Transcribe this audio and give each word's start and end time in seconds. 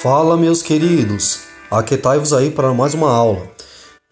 Fala, 0.00 0.36
meus 0.36 0.62
queridos! 0.62 1.40
Aquetai-vos 1.68 2.32
aí 2.32 2.52
para 2.52 2.72
mais 2.72 2.94
uma 2.94 3.10
aula. 3.10 3.50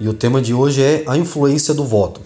E 0.01 0.09
o 0.09 0.13
tema 0.13 0.43
de 0.43 0.53
hoje 0.53 0.83
é 0.83 1.05
a 1.07 1.17
influência 1.17 1.73
do 1.73 1.85
voto. 1.85 2.21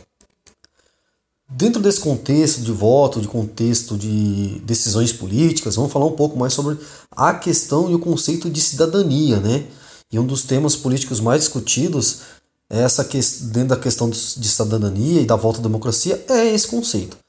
Dentro 1.47 1.83
desse 1.83 2.01
contexto 2.01 2.63
de 2.63 2.73
voto, 2.73 3.21
de 3.21 3.29
contexto 3.29 3.99
de 3.99 4.61
decisões 4.65 5.13
políticas, 5.13 5.77
vamos 5.77 5.93
falar 5.93 6.07
um 6.07 6.17
pouco 6.17 6.39
mais 6.39 6.55
sobre 6.55 6.79
a 7.11 7.35
questão 7.35 7.91
e 7.91 7.95
o 7.95 7.99
conceito 7.99 8.49
de 8.49 8.61
cidadania, 8.61 9.39
né? 9.39 9.67
E 10.11 10.19
um 10.19 10.25
dos 10.25 10.45
temas 10.45 10.75
políticos 10.75 11.21
mais 11.21 11.43
discutidos 11.43 12.23
é 12.71 12.81
essa 12.81 13.05
que, 13.05 13.21
dentro 13.53 13.69
da 13.69 13.77
questão 13.77 14.09
de 14.09 14.17
cidadania 14.49 15.21
e 15.21 15.27
da 15.27 15.37
volta 15.37 15.59
à 15.59 15.63
democracia 15.63 16.25
é 16.31 16.47
esse 16.47 16.67
conceito. 16.67 17.20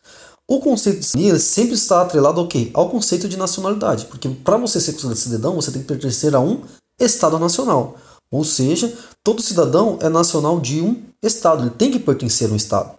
O 0.51 0.59
conceito 0.59 0.99
de 0.99 1.05
cidadania 1.05 1.39
sempre 1.39 1.75
está 1.75 2.01
atrelado 2.01 2.41
ao 2.41 2.45
quê? 2.45 2.71
Ao 2.73 2.89
conceito 2.89 3.29
de 3.29 3.37
nacionalidade, 3.37 4.03
porque 4.07 4.27
para 4.27 4.57
você 4.57 4.81
ser 4.81 4.91
considerado 4.91 5.17
cidadão, 5.17 5.55
você 5.55 5.71
tem 5.71 5.81
que 5.81 5.87
pertencer 5.87 6.35
a 6.35 6.41
um 6.41 6.59
Estado 6.99 7.39
nacional. 7.39 7.95
Ou 8.29 8.43
seja, 8.43 8.93
todo 9.23 9.41
cidadão 9.41 9.97
é 10.01 10.09
nacional 10.09 10.59
de 10.59 10.81
um 10.81 11.03
Estado, 11.23 11.63
ele 11.63 11.69
tem 11.69 11.89
que 11.89 11.99
pertencer 11.99 12.49
a 12.49 12.51
um 12.51 12.57
Estado. 12.57 12.91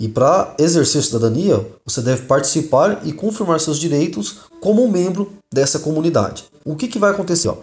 E 0.00 0.08
para 0.08 0.52
exercer 0.58 1.04
cidadania, 1.04 1.64
você 1.86 2.00
deve 2.00 2.22
participar 2.22 3.06
e 3.06 3.12
confirmar 3.12 3.60
seus 3.60 3.78
direitos 3.78 4.40
como 4.60 4.84
um 4.84 4.90
membro 4.90 5.32
dessa 5.54 5.78
comunidade. 5.78 6.46
O 6.64 6.74
que, 6.74 6.88
que 6.88 6.98
vai 6.98 7.12
acontecer? 7.12 7.50
Ó? 7.50 7.58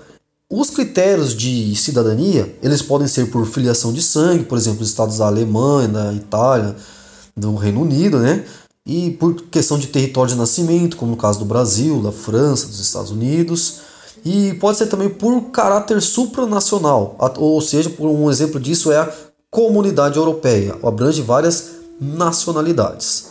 Os 0.49 0.69
critérios 0.69 1.35
de 1.35 1.75
cidadania, 1.75 2.57
eles 2.63 2.81
podem 2.81 3.09
ser 3.09 3.29
por 3.29 3.45
filiação 3.45 3.91
de 3.91 4.01
sangue, 4.01 4.45
por 4.45 4.57
exemplo, 4.57 4.83
os 4.83 4.87
estados 4.87 5.17
da 5.17 5.27
Alemanha, 5.27 5.89
da 5.89 6.13
Itália, 6.13 6.77
do 7.35 7.55
Reino 7.55 7.81
Unido, 7.81 8.19
né? 8.19 8.45
E 8.87 9.11
por 9.11 9.35
questão 9.51 9.77
de 9.77 9.87
território 9.87 10.31
de 10.31 10.39
nascimento, 10.39 10.95
como 10.95 11.11
no 11.11 11.17
caso 11.17 11.39
do 11.39 11.45
Brasil, 11.45 12.01
da 12.01 12.11
França, 12.11 12.67
dos 12.67 12.79
Estados 12.79 13.11
Unidos. 13.11 13.81
E 14.23 14.53
pode 14.53 14.77
ser 14.77 14.87
também 14.87 15.09
por 15.09 15.51
caráter 15.51 16.01
supranacional, 16.01 17.15
ou 17.37 17.61
seja, 17.61 17.89
por 17.89 18.07
um 18.07 18.31
exemplo 18.31 18.59
disso 18.59 18.91
é 18.91 18.97
a 18.97 19.13
Comunidade 19.51 20.17
Europeia, 20.17 20.75
abrange 20.83 21.21
várias 21.21 21.71
nacionalidades. 21.99 23.27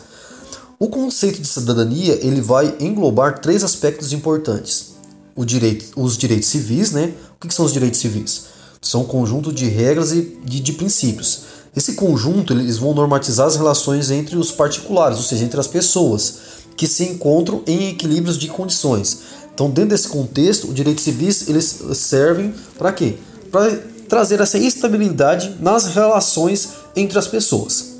O 0.78 0.88
conceito 0.88 1.40
de 1.40 1.48
cidadania 1.48 2.18
ele 2.22 2.40
vai 2.40 2.74
englobar 2.80 3.40
três 3.40 3.64
aspectos 3.64 4.12
importantes: 4.12 4.94
o 5.34 5.44
direito, 5.44 5.86
os 5.96 6.16
direitos 6.16 6.48
civis, 6.48 6.92
né? 6.92 7.14
O 7.34 7.46
que 7.46 7.54
são 7.54 7.64
os 7.64 7.72
direitos 7.72 8.00
civis? 8.00 8.46
São 8.80 9.02
um 9.02 9.06
conjunto 9.06 9.52
de 9.52 9.66
regras 9.66 10.12
e 10.12 10.38
de, 10.44 10.60
de 10.60 10.72
princípios. 10.72 11.42
Esse 11.76 11.92
conjunto 11.92 12.54
eles 12.54 12.78
vão 12.78 12.94
normatizar 12.94 13.46
as 13.46 13.56
relações 13.56 14.10
entre 14.10 14.36
os 14.36 14.50
particulares, 14.50 15.18
ou 15.18 15.22
seja, 15.22 15.44
entre 15.44 15.60
as 15.60 15.66
pessoas 15.66 16.38
que 16.74 16.86
se 16.86 17.04
encontram 17.04 17.62
em 17.66 17.90
equilíbrios 17.90 18.38
de 18.38 18.48
condições. 18.48 19.18
Então, 19.54 19.70
dentro 19.70 19.90
desse 19.90 20.08
contexto, 20.08 20.68
os 20.68 20.74
direitos 20.74 21.04
civis 21.04 21.48
eles 21.48 21.82
servem 21.94 22.54
para 22.78 22.92
quê? 22.92 23.16
Para 23.52 23.70
trazer 24.08 24.40
essa 24.40 24.56
estabilidade 24.58 25.56
nas 25.60 25.86
relações 25.86 26.70
entre 26.94 27.18
as 27.18 27.26
pessoas. 27.26 27.96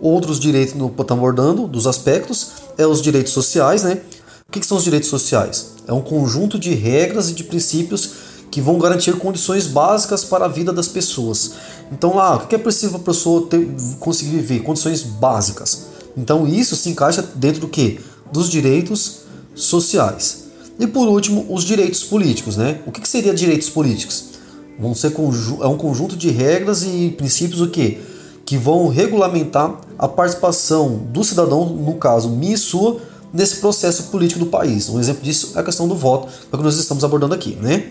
Outros 0.00 0.40
direitos 0.40 0.74
no 0.74 0.86
estamos 0.86 1.12
abordando 1.12 1.68
dos 1.68 1.86
aspectos 1.86 2.52
é 2.76 2.86
os 2.86 3.02
direitos 3.02 3.32
sociais, 3.32 3.82
né? 3.82 4.00
O 4.48 4.52
que 4.52 4.66
são 4.66 4.78
os 4.78 4.84
direitos 4.84 5.08
sociais? 5.08 5.74
É 5.86 5.92
um 5.92 6.00
conjunto 6.00 6.58
de 6.58 6.74
regras 6.74 7.30
e 7.30 7.34
de 7.34 7.44
princípios 7.44 8.10
que 8.50 8.60
vão 8.60 8.78
garantir 8.78 9.16
condições 9.16 9.66
básicas 9.66 10.24
para 10.24 10.46
a 10.46 10.48
vida 10.48 10.72
das 10.72 10.88
pessoas. 10.88 11.52
Então, 11.92 12.14
lá, 12.14 12.36
o 12.36 12.46
que 12.46 12.54
é 12.54 12.58
preciso 12.58 12.92
para 12.92 13.00
a 13.00 13.04
pessoa 13.04 13.46
ter, 13.46 13.68
conseguir 13.98 14.36
viver? 14.36 14.60
Condições 14.60 15.02
básicas. 15.02 15.86
Então, 16.16 16.46
isso 16.46 16.76
se 16.76 16.88
encaixa 16.88 17.22
dentro 17.34 17.60
do 17.60 17.68
que? 17.68 18.00
Dos 18.32 18.48
direitos 18.48 19.20
sociais. 19.54 20.44
E 20.78 20.86
por 20.86 21.08
último, 21.08 21.46
os 21.48 21.64
direitos 21.64 22.04
políticos, 22.04 22.56
né? 22.56 22.80
O 22.86 22.92
que, 22.92 23.00
que 23.00 23.08
seria 23.08 23.34
direitos 23.34 23.68
políticos? 23.68 24.30
Vão 24.78 24.94
ser 24.94 25.12
é 25.12 25.66
um 25.66 25.76
conjunto 25.76 26.16
de 26.16 26.30
regras 26.30 26.82
e 26.84 27.14
princípios 27.16 27.60
o 27.60 27.68
quê? 27.68 27.98
Que 28.46 28.56
vão 28.56 28.88
regulamentar 28.88 29.78
a 29.98 30.08
participação 30.08 30.96
do 31.12 31.22
cidadão, 31.22 31.66
no 31.66 31.94
caso, 31.96 32.30
minha 32.30 32.54
e 32.54 32.58
sua, 32.58 32.98
nesse 33.32 33.56
processo 33.56 34.04
político 34.04 34.40
do 34.40 34.46
país. 34.46 34.88
Um 34.88 34.98
exemplo 34.98 35.22
disso 35.22 35.52
é 35.54 35.60
a 35.60 35.62
questão 35.62 35.86
do 35.86 35.94
voto, 35.94 36.28
é 36.50 36.56
que 36.56 36.62
nós 36.62 36.76
estamos 36.78 37.04
abordando 37.04 37.34
aqui, 37.34 37.56
né? 37.60 37.90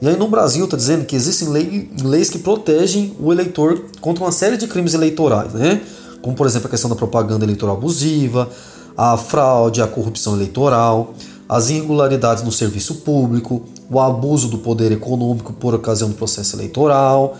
E 0.00 0.08
aí 0.08 0.16
no 0.16 0.28
Brasil 0.28 0.64
está 0.64 0.76
dizendo 0.76 1.04
que 1.04 1.14
existem 1.14 1.48
lei, 1.48 1.90
leis 2.02 2.30
que 2.30 2.38
protegem 2.38 3.14
o 3.20 3.32
eleitor 3.32 3.84
contra 4.00 4.24
uma 4.24 4.32
série 4.32 4.56
de 4.56 4.66
crimes 4.66 4.94
eleitorais, 4.94 5.52
né? 5.52 5.82
Como 6.22 6.34
por 6.34 6.46
exemplo 6.46 6.68
a 6.68 6.70
questão 6.70 6.88
da 6.88 6.96
propaganda 6.96 7.44
eleitoral 7.44 7.76
abusiva, 7.76 8.48
a 8.96 9.16
fraude, 9.16 9.82
a 9.82 9.86
corrupção 9.86 10.34
eleitoral, 10.34 11.14
as 11.48 11.68
irregularidades 11.68 12.42
no 12.42 12.52
serviço 12.52 12.96
público, 12.96 13.62
o 13.90 14.00
abuso 14.00 14.48
do 14.48 14.58
poder 14.58 14.90
econômico 14.92 15.52
por 15.52 15.74
ocasião 15.74 16.08
do 16.08 16.14
processo 16.14 16.56
eleitoral. 16.56 17.36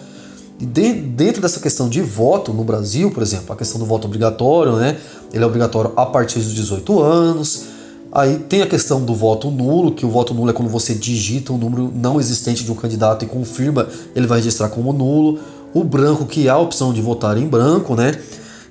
E 0.58 0.66
de, 0.66 0.92
dentro 0.92 1.40
dessa 1.40 1.60
questão 1.60 1.88
de 1.88 2.02
voto 2.02 2.52
no 2.52 2.64
Brasil, 2.64 3.10
por 3.10 3.22
exemplo, 3.22 3.52
a 3.52 3.56
questão 3.56 3.78
do 3.80 3.86
voto 3.86 4.06
obrigatório, 4.06 4.76
né? 4.76 4.98
Ele 5.32 5.42
é 5.42 5.46
obrigatório 5.46 5.92
a 5.96 6.04
partir 6.04 6.40
dos 6.40 6.54
18 6.54 7.00
anos. 7.00 7.64
Aí 8.12 8.38
tem 8.38 8.62
a 8.62 8.66
questão 8.66 9.04
do 9.04 9.14
voto 9.14 9.50
nulo, 9.50 9.92
que 9.92 10.04
o 10.04 10.10
voto 10.10 10.34
nulo 10.34 10.50
é 10.50 10.52
quando 10.52 10.68
você 10.68 10.94
digita 10.94 11.52
um 11.52 11.58
número 11.58 11.92
não 11.94 12.20
existente 12.20 12.64
de 12.64 12.72
um 12.72 12.74
candidato 12.74 13.24
e 13.24 13.28
confirma, 13.28 13.86
ele 14.14 14.26
vai 14.26 14.38
registrar 14.38 14.68
como 14.68 14.92
nulo. 14.92 15.38
O 15.72 15.84
branco, 15.84 16.26
que 16.26 16.48
é 16.48 16.50
a 16.50 16.58
opção 16.58 16.92
de 16.92 17.00
votar 17.00 17.36
em 17.38 17.46
branco, 17.46 17.94
né? 17.94 18.12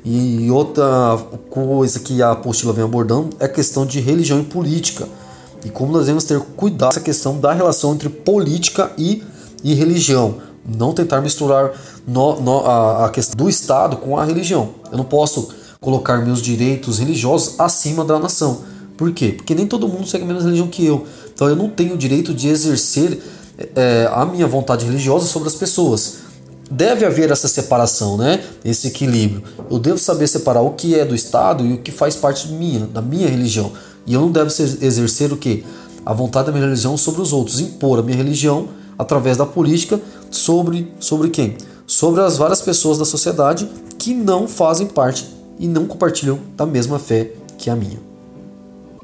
E 0.03 0.49
outra 0.51 1.17
coisa 1.49 1.99
que 1.99 2.21
a 2.21 2.31
apostila 2.31 2.73
vem 2.73 2.83
abordando 2.83 3.29
é 3.39 3.45
a 3.45 3.49
questão 3.49 3.85
de 3.85 3.99
religião 3.99 4.39
e 4.39 4.43
política 4.43 5.07
e 5.63 5.69
como 5.69 5.91
nós 5.91 6.01
devemos 6.01 6.23
ter 6.23 6.39
cuidado 6.39 6.91
essa 6.91 7.01
questão 7.01 7.39
da 7.39 7.51
relação 7.51 7.93
entre 7.93 8.09
política 8.09 8.91
e, 8.97 9.23
e 9.63 9.73
religião. 9.73 10.37
Não 10.65 10.93
tentar 10.93 11.21
misturar 11.21 11.71
no, 12.07 12.39
no, 12.41 12.65
a, 12.65 13.05
a 13.05 13.09
questão 13.09 13.35
do 13.35 13.49
Estado 13.49 13.97
com 13.97 14.17
a 14.17 14.23
religião. 14.23 14.69
Eu 14.91 14.97
não 14.97 15.05
posso 15.05 15.49
colocar 15.79 16.23
meus 16.23 16.41
direitos 16.41 16.99
religiosos 16.99 17.59
acima 17.59 18.05
da 18.05 18.19
nação. 18.19 18.61
Por 18.99 19.13
quê? 19.13 19.29
Porque 19.29 19.55
nem 19.55 19.65
todo 19.65 19.87
mundo 19.87 20.05
segue 20.05 20.25
a 20.25 20.27
mesma 20.27 20.43
religião 20.43 20.67
que 20.67 20.85
eu. 20.85 21.07
Então 21.33 21.47
eu 21.47 21.55
não 21.55 21.69
tenho 21.69 21.93
o 21.93 21.97
direito 21.97 22.33
de 22.33 22.49
exercer 22.49 23.17
é, 23.73 24.09
a 24.11 24.25
minha 24.25 24.45
vontade 24.45 24.85
religiosa 24.85 25.25
sobre 25.25 25.47
as 25.47 25.55
pessoas. 25.55 26.17
Deve 26.69 27.05
haver 27.05 27.31
essa 27.31 27.47
separação, 27.47 28.17
né? 28.17 28.43
Esse 28.63 28.87
equilíbrio. 28.87 29.41
Eu 29.71 29.79
devo 29.79 29.97
saber 29.97 30.27
separar 30.27 30.59
o 30.59 30.71
que 30.71 30.99
é 30.99 31.05
do 31.05 31.15
Estado 31.15 31.65
e 31.65 31.75
o 31.75 31.77
que 31.77 31.93
faz 31.93 32.17
parte 32.17 32.49
minha, 32.49 32.81
da 32.87 33.01
minha 33.01 33.29
religião. 33.29 33.71
E 34.05 34.13
eu 34.13 34.19
não 34.19 34.33
devo 34.33 34.47
exercer 34.47 35.31
o 35.31 35.37
que? 35.37 35.63
A 36.05 36.11
vontade 36.11 36.47
da 36.47 36.51
minha 36.51 36.65
religião 36.65 36.97
sobre 36.97 37.21
os 37.21 37.31
outros, 37.31 37.61
impor 37.61 37.99
a 37.99 38.03
minha 38.03 38.17
religião 38.17 38.67
através 38.97 39.37
da 39.37 39.45
política 39.45 39.97
sobre, 40.29 40.91
sobre 40.99 41.29
quem? 41.29 41.55
Sobre 41.87 42.19
as 42.19 42.35
várias 42.35 42.59
pessoas 42.59 42.97
da 42.97 43.05
sociedade 43.05 43.65
que 43.97 44.13
não 44.13 44.45
fazem 44.45 44.87
parte 44.87 45.25
e 45.57 45.69
não 45.69 45.87
compartilham 45.87 46.37
da 46.57 46.65
mesma 46.65 46.99
fé 46.99 47.31
que 47.57 47.69
a 47.69 47.77
minha. 47.77 48.08